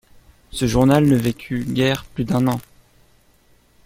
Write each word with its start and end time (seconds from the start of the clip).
Ce 0.49 0.65
journal 0.65 1.05
ne 1.05 1.15
vécut 1.15 1.63
guère 1.63 2.05
plus 2.05 2.23
d’un 2.23 2.47
an. 2.47 2.59